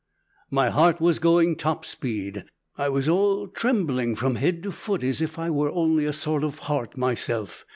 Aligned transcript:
"My 0.49 0.71
heart 0.71 0.99
was 0.99 1.19
going 1.19 1.55
top 1.57 1.85
speed. 1.85 2.45
I 2.75 2.89
was 2.89 3.07
all 3.07 3.47
trembling 3.47 4.15
from 4.15 4.33
head 4.33 4.63
to 4.63 4.71
foot 4.71 5.03
as 5.03 5.21
if 5.21 5.37
I 5.37 5.51
were 5.51 5.69
only 5.69 6.05
a 6.05 6.11
sort 6.13 6.43
of 6.43 6.57
heart 6.57 6.97
myself. 6.97 7.65